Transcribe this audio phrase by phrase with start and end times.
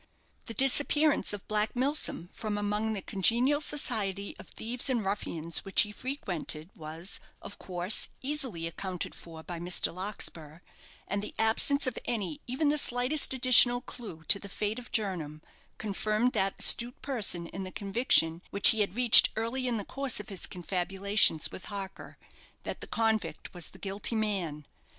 [0.47, 5.81] The disappearance of Black Milsom from among the congenial society of thieves and ruffians which
[5.83, 9.93] he frequented was, of course, easily accounted for by Mr.
[9.93, 10.61] Larkspur,
[11.07, 15.43] and the absence of any, even the slightest, additional clue to the fate of Jernam,
[15.77, 20.19] confirmed that astute person in the conviction, which he had reached early in the course
[20.19, 22.17] of his confabulations with Harker,
[22.63, 24.65] that the convict was the guilty man.